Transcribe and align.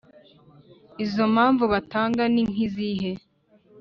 Izo 1.03 1.23
mpamvu 1.33 1.63
batanga 1.73 2.23
ni 2.33 2.41
nk’izihe? 2.49 3.11